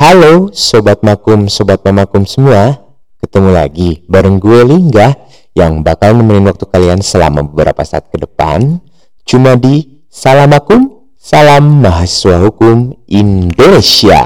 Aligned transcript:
Halo 0.00 0.48
Sobat 0.56 1.04
Makum, 1.04 1.44
Sobat 1.52 1.84
Mamakum 1.84 2.24
semua. 2.24 2.88
Ketemu 3.20 3.52
lagi 3.52 4.00
bareng 4.08 4.40
gue 4.40 4.64
Lingga 4.64 5.12
Yang 5.52 5.84
bakal 5.84 6.16
nemenin 6.16 6.48
waktu 6.48 6.64
kalian 6.72 7.04
selama 7.04 7.44
beberapa 7.44 7.84
saat 7.84 8.08
ke 8.08 8.16
depan. 8.16 8.80
Cuma 9.28 9.60
di 9.60 10.00
Salam 10.08 10.56
Makum, 10.56 11.04
Salam 11.20 11.84
Mahasiswa 11.84 12.40
Hukum 12.40 12.96
Indonesia. 13.12 14.24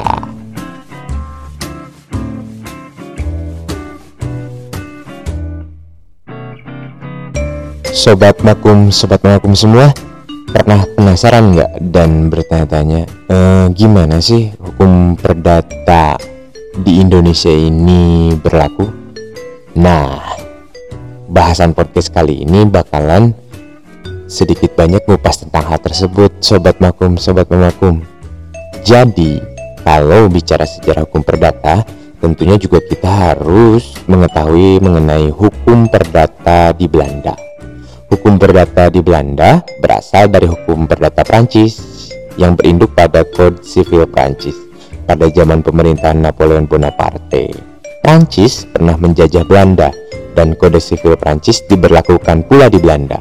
Sobat 7.90 8.38
Makum, 8.46 8.94
Sobat 8.94 9.18
Mamakum 9.26 9.58
semua 9.58 9.90
Pernah 10.54 10.86
penasaran 10.94 11.50
nggak 11.50 11.72
dan 11.90 12.30
bertanya-tanya 12.30 13.10
e, 13.26 13.36
gimana 13.74 14.22
sih 14.22 14.54
hukum 14.54 15.18
perdata 15.18 16.14
di 16.78 17.02
Indonesia 17.02 17.50
ini 17.50 18.30
berlaku? 18.38 18.86
Nah, 19.74 20.22
bahasan 21.26 21.74
podcast 21.74 22.14
kali 22.14 22.46
ini 22.46 22.62
bakalan 22.70 23.34
sedikit 24.30 24.78
banyak 24.78 25.02
ngupas 25.10 25.42
tentang 25.42 25.74
hal 25.74 25.82
tersebut, 25.82 26.30
sobat 26.38 26.78
makum, 26.78 27.18
sobat 27.18 27.50
memakum. 27.50 28.06
Jadi, 28.86 29.42
kalau 29.82 30.30
bicara 30.30 30.70
sejarah 30.70 31.02
hukum 31.02 31.26
perdata, 31.26 31.82
tentunya 32.22 32.54
juga 32.62 32.78
kita 32.78 33.10
harus 33.10 33.98
mengetahui 34.06 34.78
mengenai 34.78 35.34
hukum 35.34 35.90
perdata 35.90 36.70
di 36.78 36.86
Belanda. 36.86 37.53
Hukum 38.14 38.38
perdata 38.38 38.94
di 38.94 39.02
Belanda 39.02 39.58
berasal 39.82 40.30
dari 40.30 40.46
hukum 40.46 40.86
perdata 40.86 41.26
Prancis 41.26 41.82
yang 42.38 42.54
berinduk 42.54 42.94
pada 42.94 43.26
Code 43.26 43.66
Sivil 43.66 44.06
Prancis 44.06 44.54
pada 45.02 45.26
zaman 45.34 45.66
pemerintahan 45.66 46.22
Napoleon 46.22 46.70
Bonaparte. 46.70 47.50
Prancis 48.06 48.70
pernah 48.70 48.94
menjajah 48.94 49.42
Belanda 49.42 49.90
dan 50.38 50.54
Kode 50.54 50.78
Sivil 50.78 51.18
Prancis 51.18 51.66
diberlakukan 51.66 52.46
pula 52.46 52.70
di 52.70 52.78
Belanda. 52.78 53.18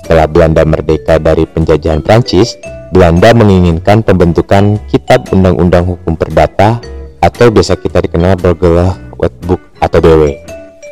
Setelah 0.00 0.24
Belanda 0.24 0.64
merdeka 0.64 1.20
dari 1.20 1.44
penjajahan 1.44 2.00
Prancis, 2.00 2.56
Belanda 2.96 3.36
menginginkan 3.36 4.00
pembentukan 4.00 4.80
Kitab 4.88 5.28
Undang-Undang 5.36 5.84
Hukum 5.84 6.16
Perdata 6.16 6.80
atau 7.20 7.52
biasa 7.52 7.76
kita 7.76 8.00
dikenal 8.08 8.40
Burgerlijk 8.40 9.20
Wetboek 9.20 9.60
atau 9.84 10.00
BW 10.00 10.32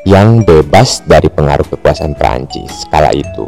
yang 0.09 0.41
bebas 0.41 1.05
dari 1.05 1.29
pengaruh 1.29 1.69
kekuasaan 1.69 2.17
Prancis 2.17 2.89
kala 2.89 3.13
itu. 3.13 3.45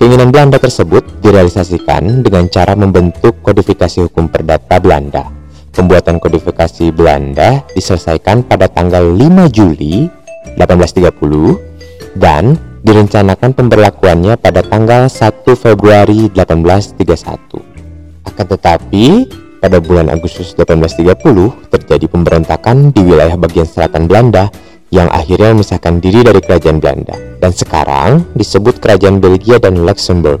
Keinginan 0.00 0.32
Belanda 0.32 0.56
tersebut 0.56 1.04
direalisasikan 1.20 2.24
dengan 2.24 2.48
cara 2.48 2.72
membentuk 2.72 3.44
kodifikasi 3.44 4.08
hukum 4.08 4.32
perdata 4.32 4.80
Belanda. 4.80 5.28
Pembuatan 5.76 6.16
kodifikasi 6.16 6.88
Belanda 6.88 7.60
diselesaikan 7.76 8.48
pada 8.48 8.64
tanggal 8.72 9.04
5 9.04 9.52
Juli 9.52 10.08
1830 10.56 12.16
dan 12.16 12.56
direncanakan 12.80 13.52
pemberlakuannya 13.52 14.40
pada 14.40 14.64
tanggal 14.64 15.12
1 15.12 15.44
Februari 15.52 16.32
1831. 16.32 18.24
Akan 18.24 18.46
tetapi, 18.48 19.28
pada 19.60 19.80
bulan 19.80 20.08
Agustus 20.12 20.52
1830 20.56 21.72
terjadi 21.72 22.06
pemberontakan 22.08 22.92
di 22.92 23.00
wilayah 23.04 23.36
bagian 23.36 23.64
selatan 23.64 24.04
Belanda 24.04 24.52
yang 24.92 25.08
akhirnya 25.08 25.56
memisahkan 25.56 26.02
diri 26.02 26.20
dari 26.20 26.40
kerajaan 26.42 26.82
Belanda 26.82 27.16
dan 27.40 27.52
sekarang 27.54 28.24
disebut 28.36 28.80
kerajaan 28.80 29.20
Belgia 29.22 29.60
dan 29.60 29.80
Luxembourg. 29.80 30.40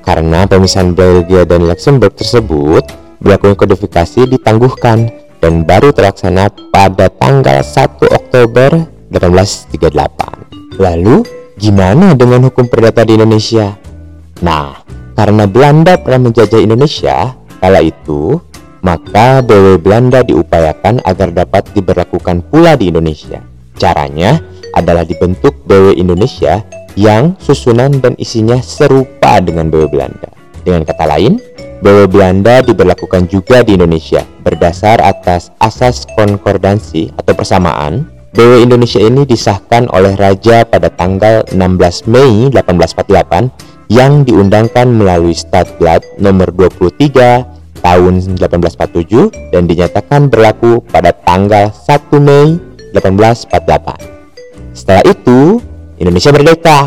Karena 0.00 0.48
pemisahan 0.48 0.96
Belgia 0.96 1.44
dan 1.44 1.68
Luxembourg 1.68 2.16
tersebut, 2.16 2.82
berlakunya 3.20 3.56
kodifikasi 3.56 4.26
ditangguhkan 4.26 5.12
dan 5.40 5.64
baru 5.64 5.92
terlaksana 5.92 6.48
pada 6.72 7.08
tanggal 7.08 7.60
1 7.60 8.08
Oktober 8.08 8.70
1838. 9.12 10.80
Lalu, 10.80 11.24
gimana 11.60 12.16
dengan 12.16 12.48
hukum 12.48 12.64
perdata 12.68 13.04
di 13.04 13.20
Indonesia? 13.20 13.76
Nah, 14.40 14.80
karena 15.12 15.44
Belanda 15.44 16.00
pernah 16.00 16.32
menjajah 16.32 16.60
Indonesia, 16.64 17.36
kala 17.60 17.84
itu, 17.84 18.40
maka 18.80 19.44
BW 19.44 19.76
Belanda 19.84 20.24
diupayakan 20.24 21.04
agar 21.04 21.28
dapat 21.36 21.68
diberlakukan 21.76 22.48
pula 22.48 22.76
di 22.80 22.88
Indonesia. 22.88 23.49
Caranya 23.80 24.36
adalah 24.76 25.08
dibentuk 25.08 25.56
BW 25.64 25.96
Indonesia 25.96 26.60
yang 27.00 27.32
susunan 27.40 27.96
dan 28.04 28.12
isinya 28.20 28.60
serupa 28.60 29.40
dengan 29.40 29.72
BW 29.72 29.88
Belanda. 29.88 30.28
Dengan 30.60 30.84
kata 30.84 31.08
lain, 31.08 31.40
BW 31.80 32.12
Belanda 32.12 32.60
diberlakukan 32.60 33.32
juga 33.32 33.64
di 33.64 33.80
Indonesia 33.80 34.20
berdasar 34.44 35.00
atas 35.00 35.48
asas 35.56 36.04
konkordansi 36.12 37.16
atau 37.16 37.32
persamaan. 37.32 38.04
BW 38.36 38.68
Indonesia 38.68 39.00
ini 39.00 39.24
disahkan 39.24 39.88
oleh 39.90 40.14
Raja 40.14 40.62
pada 40.68 40.92
tanggal 40.92 41.42
16 41.50 42.04
Mei 42.12 42.52
1848 42.52 43.90
yang 43.90 44.22
diundangkan 44.22 44.86
melalui 44.86 45.34
Stadblad 45.34 46.04
nomor 46.22 46.52
23 46.54 47.80
tahun 47.80 48.12
1847 48.38 49.50
dan 49.50 49.64
dinyatakan 49.66 50.28
berlaku 50.28 50.84
pada 50.92 51.10
tanggal 51.10 51.72
1 51.74 51.88
Mei 52.22 52.69
1848. 52.92 54.74
Setelah 54.74 55.04
itu, 55.06 55.58
Indonesia 56.00 56.30
merdeka. 56.32 56.80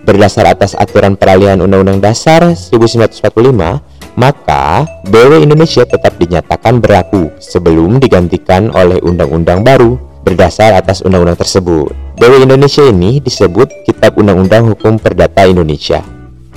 Berdasar 0.00 0.48
atas 0.48 0.72
aturan 0.72 1.12
peralihan 1.14 1.60
Undang-Undang 1.60 2.00
Dasar 2.00 2.56
1945, 2.56 4.16
maka 4.16 4.88
BW 5.06 5.44
Indonesia 5.44 5.84
tetap 5.84 6.16
dinyatakan 6.16 6.80
berlaku 6.80 7.30
sebelum 7.38 8.00
digantikan 8.00 8.72
oleh 8.72 8.98
undang-undang 9.04 9.60
baru 9.60 10.00
berdasar 10.24 10.76
atas 10.76 11.04
undang-undang 11.04 11.36
tersebut. 11.38 11.92
BW 12.20 12.44
Indonesia 12.44 12.84
ini 12.84 13.20
disebut 13.20 13.88
Kitab 13.88 14.16
Undang-Undang 14.20 14.72
Hukum 14.72 15.00
Perdata 15.00 15.48
Indonesia 15.48 16.04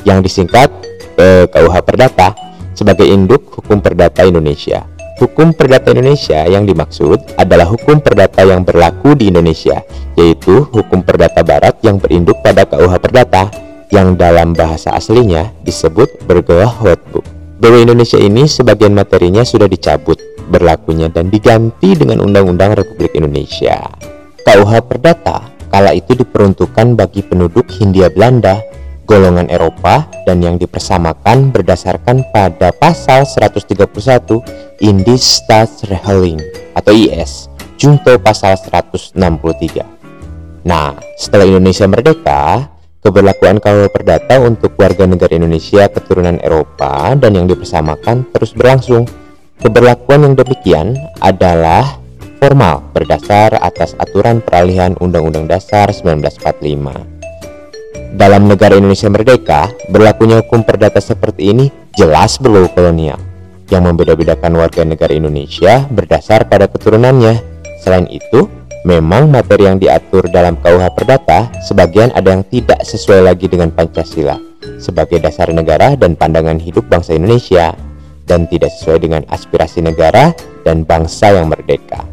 yang 0.04 0.20
disingkat 0.20 0.68
eh, 1.16 1.48
KUH 1.48 1.76
Perdata 1.88 2.36
sebagai 2.76 3.08
induk 3.08 3.48
Hukum 3.60 3.80
Perdata 3.80 4.28
Indonesia. 4.28 4.93
Hukum 5.24 5.56
perdata 5.56 5.96
Indonesia 5.96 6.44
yang 6.52 6.68
dimaksud 6.68 7.40
adalah 7.40 7.64
hukum 7.72 8.04
perdata 8.04 8.44
yang 8.44 8.68
berlaku 8.68 9.16
di 9.16 9.32
Indonesia, 9.32 9.80
yaitu 10.20 10.68
hukum 10.68 11.00
perdata 11.00 11.40
barat 11.48 11.80
yang 11.80 11.96
berinduk 11.96 12.44
pada 12.44 12.68
KUH 12.68 12.92
Perdata 13.00 13.48
yang 13.88 14.20
dalam 14.20 14.52
bahasa 14.52 14.92
aslinya 14.92 15.48
disebut 15.64 16.28
Bergelah 16.28 16.76
Wetbook. 16.84 17.24
BW 17.56 17.88
Indonesia 17.88 18.20
ini 18.20 18.52
sebagian 18.52 18.92
materinya 18.92 19.48
sudah 19.48 19.72
dicabut 19.72 20.20
berlakunya 20.52 21.08
dan 21.08 21.32
diganti 21.32 21.96
dengan 21.96 22.20
Undang-Undang 22.20 22.84
Republik 22.84 23.16
Indonesia. 23.16 23.80
KUH 24.44 24.92
Perdata 24.92 25.48
kala 25.72 25.96
itu 25.96 26.20
diperuntukkan 26.20 27.00
bagi 27.00 27.24
penduduk 27.24 27.72
Hindia 27.72 28.12
Belanda 28.12 28.60
golongan 29.04 29.52
Eropa 29.52 30.08
dan 30.24 30.40
yang 30.40 30.56
dipersamakan 30.56 31.52
berdasarkan 31.52 32.24
pada 32.32 32.72
pasal 32.76 33.28
131 33.28 34.73
Indis 34.84 35.40
Staatsregeling 35.40 36.44
atau 36.76 36.92
IS 36.92 37.48
Junto 37.80 38.20
pasal 38.20 38.60
163. 38.60 39.16
Nah, 40.68 41.00
setelah 41.16 41.48
Indonesia 41.48 41.88
merdeka, 41.88 42.68
keberlakuan 43.00 43.64
KUH 43.64 43.88
Perdata 43.96 44.44
untuk 44.44 44.76
warga 44.76 45.08
negara 45.08 45.40
Indonesia 45.40 45.88
keturunan 45.88 46.36
Eropa 46.44 47.16
dan 47.16 47.32
yang 47.32 47.48
dipersamakan 47.48 48.28
terus 48.36 48.52
berlangsung. 48.52 49.08
Keberlakuan 49.64 50.28
yang 50.28 50.36
demikian 50.36 51.00
adalah 51.24 52.04
formal 52.44 52.84
berdasar 52.92 53.56
atas 53.64 53.96
aturan 53.96 54.44
peralihan 54.44 55.00
Undang-Undang 55.00 55.48
Dasar 55.48 55.96
1945 55.96 58.20
dalam 58.20 58.52
negara 58.52 58.76
Indonesia 58.76 59.08
merdeka, 59.08 59.72
berlakunya 59.88 60.44
hukum 60.44 60.68
perdata 60.68 61.00
seperti 61.00 61.56
ini 61.56 61.72
jelas 61.96 62.36
berbau 62.36 62.68
kolonial 62.76 63.32
yang 63.74 63.90
membeda-bedakan 63.90 64.54
warga 64.54 64.86
negara 64.86 65.10
Indonesia 65.10 65.90
berdasar 65.90 66.46
pada 66.46 66.70
keturunannya. 66.70 67.42
Selain 67.82 68.06
itu, 68.14 68.46
memang 68.86 69.34
materi 69.34 69.66
yang 69.66 69.82
diatur 69.82 70.30
dalam 70.30 70.54
KUH 70.62 70.94
Perdata 70.94 71.50
sebagian 71.66 72.14
ada 72.14 72.38
yang 72.38 72.46
tidak 72.46 72.86
sesuai 72.86 73.26
lagi 73.26 73.50
dengan 73.50 73.74
Pancasila 73.74 74.38
sebagai 74.78 75.20
dasar 75.20 75.50
negara 75.52 75.98
dan 75.98 76.14
pandangan 76.14 76.62
hidup 76.62 76.86
bangsa 76.88 77.18
Indonesia 77.18 77.74
dan 78.30 78.48
tidak 78.48 78.72
sesuai 78.80 79.00
dengan 79.04 79.22
aspirasi 79.28 79.84
negara 79.84 80.32
dan 80.64 80.88
bangsa 80.88 81.36
yang 81.36 81.52
merdeka 81.52 82.08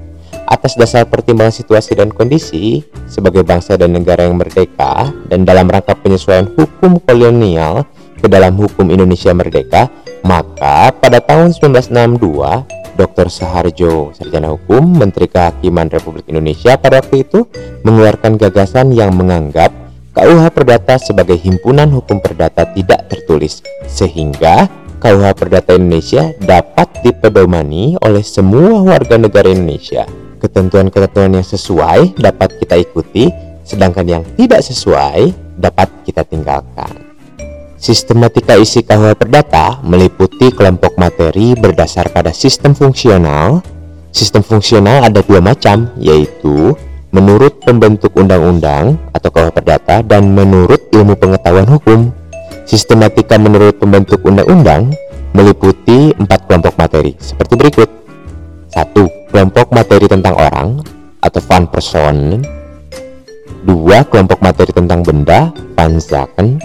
atas 0.51 0.75
dasar 0.75 1.07
pertimbangan 1.07 1.55
situasi 1.55 1.95
dan 1.95 2.11
kondisi 2.11 2.83
sebagai 3.07 3.47
bangsa 3.47 3.79
dan 3.79 3.95
negara 3.95 4.27
yang 4.27 4.35
merdeka 4.35 5.15
dan 5.31 5.47
dalam 5.47 5.71
rangka 5.71 5.95
penyesuaian 5.95 6.51
hukum 6.59 6.99
kolonial 7.07 7.87
ke 8.19 8.27
dalam 8.29 8.59
hukum 8.59 8.93
Indonesia 8.93 9.33
merdeka, 9.33 9.89
maka 10.25 10.93
pada 10.93 11.19
tahun 11.23 11.53
1962 11.57 12.81
Dr. 13.01 13.27
Saharjo, 13.33 14.13
sarjana 14.13 14.53
hukum, 14.53 14.85
Menteri 14.85 15.25
Kehakiman 15.25 15.89
Republik 15.89 16.29
Indonesia 16.29 16.77
pada 16.77 17.01
waktu 17.01 17.25
itu 17.25 17.49
mengeluarkan 17.81 18.37
gagasan 18.37 18.93
yang 18.93 19.17
menganggap 19.17 19.73
KUH 20.13 20.53
Perdata 20.53 21.01
sebagai 21.01 21.39
himpunan 21.41 21.89
hukum 21.89 22.21
perdata 22.21 22.69
tidak 22.77 23.09
tertulis 23.09 23.65
sehingga 23.89 24.69
KUH 25.01 25.33
Perdata 25.33 25.73
Indonesia 25.79 26.29
dapat 26.45 27.01
dipedomani 27.01 27.97
oleh 28.05 28.21
semua 28.21 28.85
warga 28.85 29.17
negara 29.17 29.49
Indonesia. 29.49 30.05
Ketentuan-ketentuan 30.41 31.41
yang 31.41 31.47
sesuai 31.47 32.21
dapat 32.21 32.53
kita 32.61 32.77
ikuti, 32.77 33.33
sedangkan 33.65 34.05
yang 34.05 34.23
tidak 34.37 34.61
sesuai 34.61 35.33
dapat 35.57 35.89
kita 36.05 36.21
tinggalkan. 36.29 37.10
Sistematika 37.81 38.61
isi 38.61 38.85
KUH 38.85 39.17
Perdata 39.17 39.81
meliputi 39.81 40.53
kelompok 40.53 41.01
materi 41.01 41.57
berdasar 41.57 42.13
pada 42.13 42.29
sistem 42.29 42.77
fungsional. 42.77 43.65
Sistem 44.13 44.45
fungsional 44.45 45.09
ada 45.09 45.25
dua 45.25 45.41
macam, 45.41 45.89
yaitu 45.97 46.77
menurut 47.09 47.57
pembentuk 47.65 48.13
undang-undang 48.21 49.01
atau 49.17 49.33
KUH 49.33 49.57
Perdata 49.57 50.05
dan 50.05 50.29
menurut 50.29 50.93
ilmu 50.93 51.17
pengetahuan 51.17 51.65
hukum. 51.65 52.13
Sistematika 52.69 53.41
menurut 53.41 53.81
pembentuk 53.81 54.21
undang-undang 54.29 54.93
meliputi 55.33 56.13
empat 56.21 56.53
kelompok 56.53 56.77
materi 56.77 57.17
seperti 57.17 57.57
berikut. 57.57 57.89
Satu, 58.69 59.09
kelompok 59.33 59.73
materi 59.73 60.05
tentang 60.05 60.37
orang 60.37 60.85
atau 61.25 61.41
van 61.49 61.65
person. 61.65 62.45
Dua, 63.65 64.05
kelompok 64.05 64.45
materi 64.45 64.69
tentang 64.69 65.01
benda, 65.01 65.49
van 65.81 65.97
zaken 65.97 66.61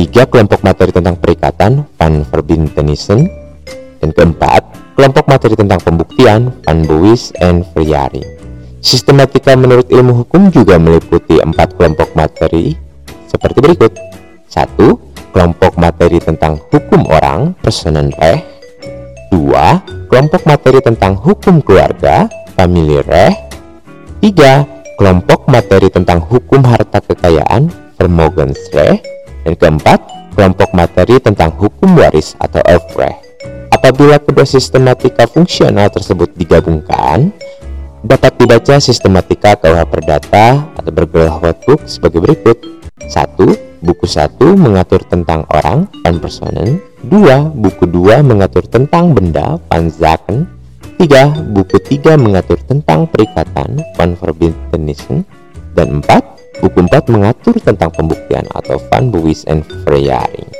tiga 0.00 0.24
kelompok 0.24 0.64
materi 0.64 0.96
tentang 0.96 1.20
perikatan 1.20 1.84
van 2.00 2.24
verbintenissen 2.24 3.28
dan 4.00 4.08
keempat 4.16 4.64
kelompok 4.96 5.28
materi 5.28 5.52
tentang 5.52 5.76
pembuktian 5.84 6.56
van 6.64 6.88
Buis 6.88 7.36
and 7.44 7.68
Verjaring 7.76 8.24
sistematika 8.80 9.52
menurut 9.60 9.92
ilmu 9.92 10.24
hukum 10.24 10.48
juga 10.48 10.80
meliputi 10.80 11.36
empat 11.36 11.76
kelompok 11.76 12.16
materi. 12.16 12.72
Seperti 13.28 13.60
berikut. 13.60 13.92
Satu 14.48 14.98
kelompok 15.36 15.76
materi 15.76 16.18
tentang 16.18 16.58
hukum 16.72 17.06
orang 17.06 17.54
reh 17.62 18.40
dua 19.30 19.78
kelompok 20.10 20.42
materi 20.42 20.80
tentang 20.82 21.14
hukum 21.14 21.60
keluarga 21.60 22.26
reh. 22.56 23.32
Tiga 24.24 24.64
kelompok 24.96 25.46
materi 25.46 25.92
tentang 25.92 26.24
hukum 26.24 26.64
harta 26.64 26.98
kekayaan 27.04 27.70
vermogensrecht 27.94 29.19
dan 29.44 29.54
keempat, 29.56 30.00
kelompok 30.34 30.70
materi 30.72 31.20
tentang 31.20 31.52
hukum 31.56 31.96
waris 31.96 32.36
atau 32.40 32.60
Erfrecht. 32.64 33.30
Apabila 33.70 34.20
kedua 34.20 34.44
sistematika 34.44 35.24
fungsional 35.24 35.88
tersebut 35.88 36.36
digabungkan, 36.36 37.32
dapat 38.04 38.32
dibaca 38.36 38.76
sistematika 38.80 39.56
KUH 39.56 39.80
Perdata 39.88 40.68
atau 40.76 40.90
bergelah 40.92 41.36
wetbook 41.40 41.84
sebagai 41.84 42.20
berikut. 42.20 42.56
1. 43.08 43.80
Buku 43.80 44.04
1 44.04 44.36
mengatur 44.60 45.00
tentang 45.08 45.48
orang, 45.48 45.88
van 46.04 46.16
personen. 46.20 46.80
2. 47.08 47.56
Buku 47.56 47.88
2 47.88 48.20
mengatur 48.20 48.68
tentang 48.68 49.16
benda, 49.16 49.56
van 49.72 49.88
zaken. 49.88 50.44
3. 51.00 51.56
Buku 51.56 51.80
3 51.80 52.20
mengatur 52.20 52.60
tentang 52.68 53.08
perikatan, 53.08 53.80
van 53.96 54.10
verbintenissen. 54.20 55.24
Dan 55.72 56.04
4. 56.04 56.39
Buku 56.58 56.82
4 56.90 57.14
mengatur 57.14 57.54
tentang 57.62 57.94
pembuktian 57.94 58.42
atau 58.50 58.82
Van 58.90 59.14
Buis 59.14 59.46
and 59.46 59.62
Freyaring. 59.86 60.50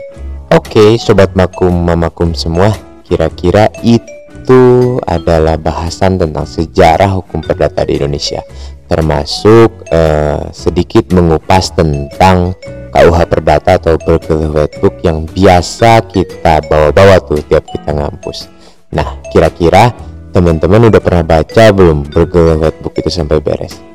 Oke, 0.54 0.94
sobat 0.98 1.34
makum 1.34 1.70
mamakum 1.70 2.30
semua, 2.34 2.70
kira-kira 3.02 3.66
itu 3.82 4.98
adalah 5.02 5.58
bahasan 5.58 6.18
tentang 6.18 6.46
sejarah 6.46 7.18
hukum 7.18 7.42
perdata 7.42 7.82
di 7.82 7.98
Indonesia, 7.98 8.42
termasuk 8.86 9.86
eh, 9.90 10.42
sedikit 10.54 11.10
mengupas 11.14 11.74
tentang 11.74 12.54
KUH 12.90 13.18
Perdata 13.30 13.78
atau 13.78 13.94
Berkeley 14.02 14.66
Book 14.82 14.98
yang 15.06 15.22
biasa 15.30 16.02
kita 16.10 16.66
bawa-bawa 16.66 17.22
tuh 17.22 17.38
tiap 17.46 17.62
kita 17.70 17.94
ngampus. 17.94 18.50
Nah, 18.90 19.22
kira-kira 19.30 19.94
teman-teman 20.34 20.90
udah 20.90 20.98
pernah 20.98 21.22
baca 21.22 21.70
belum 21.70 22.10
Berkeley 22.10 22.74
Book 22.82 22.98
itu 22.98 23.10
sampai 23.10 23.38
beres? 23.38 23.89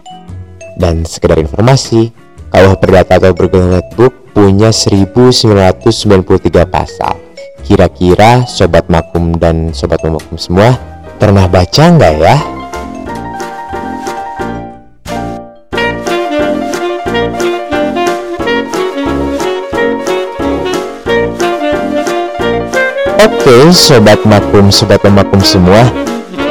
Dan 0.75 1.07
sekedar 1.07 1.39
informasi, 1.39 2.11
KUH 2.51 2.75
Perdata 2.83 3.15
atau 3.15 3.31
Bergelar 3.31 3.83
Book 3.95 4.35
punya 4.35 4.75
1993 4.75 6.67
pasal. 6.67 7.15
Kira-kira 7.63 8.43
Sobat 8.45 8.91
Makum 8.91 9.39
dan 9.39 9.71
Sobat 9.71 10.03
Makum 10.03 10.35
semua 10.35 10.75
pernah 11.15 11.47
baca 11.47 11.83
nggak 11.95 12.13
ya? 12.19 12.37
Oke, 23.25 23.71
Sobat 23.71 24.21
Makum, 24.27 24.69
Sobat 24.69 25.01
Makum 25.07 25.39
semua 25.39 25.87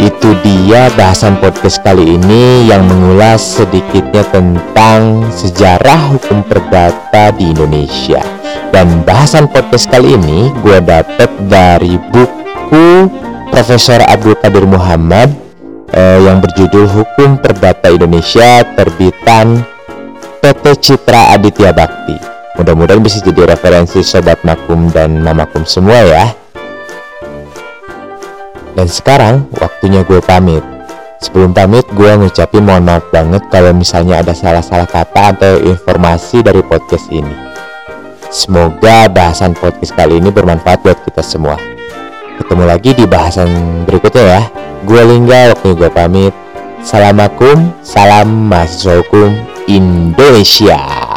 itu 0.02 0.30
dia 0.42 0.90
bahasan 0.98 1.38
podcast 1.38 1.78
kali 1.84 2.18
ini 2.18 2.66
yang 2.66 2.82
mengulas 2.86 3.60
sedikitnya 3.60 4.26
tentang 4.32 5.28
sejarah 5.30 6.14
hukum 6.14 6.42
perdata 6.46 7.30
di 7.34 7.54
Indonesia. 7.54 8.22
Dan 8.74 9.06
bahasan 9.06 9.46
podcast 9.46 9.86
kali 9.86 10.18
ini 10.18 10.50
gue 10.64 10.82
dapet 10.82 11.30
dari 11.46 11.94
buku 12.10 13.06
Profesor 13.54 14.02
Abdul 14.02 14.34
Qadir 14.42 14.66
Muhammad 14.66 15.30
eh, 15.94 16.18
yang 16.26 16.42
berjudul 16.42 16.90
Hukum 16.90 17.38
Perdata 17.38 17.86
Indonesia 17.86 18.66
terbitan 18.74 19.62
PT 20.42 20.64
Citra 20.82 21.38
Aditya 21.38 21.70
Bakti. 21.70 22.18
Mudah-mudahan 22.58 23.02
bisa 23.02 23.22
jadi 23.22 23.54
referensi 23.54 24.02
sobat 24.02 24.42
makum 24.42 24.90
dan 24.90 25.22
mamakum 25.22 25.62
semua 25.62 26.02
ya. 26.02 26.43
Dan 28.74 28.90
sekarang 28.90 29.46
waktunya 29.54 30.02
gue 30.02 30.18
pamit. 30.18 30.62
Sebelum 31.22 31.54
pamit, 31.54 31.86
gue 31.94 32.10
ngucapin 32.20 32.66
mohon 32.66 32.84
maaf 32.84 33.06
banget 33.08 33.40
kalau 33.48 33.72
misalnya 33.72 34.20
ada 34.20 34.34
salah-salah 34.34 34.84
kata 34.84 35.38
atau 35.38 35.54
informasi 35.62 36.44
dari 36.44 36.60
podcast 36.60 37.08
ini. 37.08 37.32
Semoga 38.34 39.06
bahasan 39.06 39.54
podcast 39.54 39.94
kali 39.94 40.18
ini 40.18 40.28
bermanfaat 40.34 40.82
buat 40.82 40.98
kita 41.06 41.22
semua. 41.22 41.54
Ketemu 42.34 42.66
lagi 42.66 42.90
di 42.92 43.06
bahasan 43.06 43.48
berikutnya 43.86 44.24
ya. 44.26 44.42
Gue 44.82 45.00
Lingga, 45.06 45.54
waktunya 45.54 45.74
gue 45.78 45.90
pamit. 45.94 46.34
Assalamualaikum, 46.82 47.72
salam 47.80 48.50
mahasiswa 48.50 49.00
hukum 49.00 49.32
Indonesia. 49.70 51.13